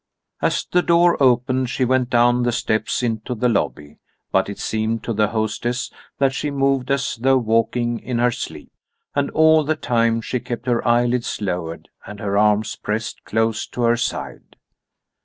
As 0.41 0.65
the 0.65 0.81
door 0.81 1.21
opened 1.21 1.69
she 1.69 1.85
went 1.85 2.09
down 2.09 2.41
the 2.41 2.51
steps 2.51 3.03
into 3.03 3.35
the 3.35 3.47
lobby, 3.47 3.99
but 4.31 4.49
it 4.49 4.57
seemed 4.57 5.03
to 5.03 5.13
the 5.13 5.27
hostess 5.27 5.91
that 6.17 6.33
she 6.33 6.49
moved 6.49 6.89
as 6.89 7.17
though 7.17 7.37
walking 7.37 7.99
in 7.99 8.17
her 8.17 8.31
sleep. 8.31 8.71
And 9.13 9.29
all 9.29 9.63
the 9.63 9.75
time 9.75 10.19
she 10.19 10.39
kept 10.39 10.65
her 10.65 10.83
eyelids 10.87 11.39
lowered 11.39 11.87
and 12.07 12.19
her 12.19 12.35
arms 12.35 12.75
pressed 12.77 13.23
close 13.25 13.67
to 13.67 13.83
her 13.83 13.95
side. 13.95 14.55